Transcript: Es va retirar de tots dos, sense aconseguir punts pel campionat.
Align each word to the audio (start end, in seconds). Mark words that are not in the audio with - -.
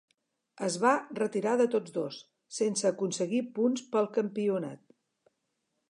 Es 0.67 0.77
va 0.83 0.93
retirar 1.19 1.53
de 1.61 1.67
tots 1.75 1.93
dos, 1.99 2.17
sense 2.61 2.89
aconseguir 2.91 3.43
punts 3.59 3.85
pel 3.93 4.11
campionat. 4.19 4.83